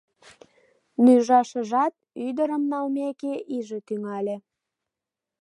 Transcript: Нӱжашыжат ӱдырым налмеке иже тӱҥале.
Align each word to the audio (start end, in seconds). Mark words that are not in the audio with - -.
Нӱжашыжат 1.03 1.93
ӱдырым 2.27 2.63
налмеке 2.71 3.33
иже 3.57 3.79
тӱҥале. 3.87 4.35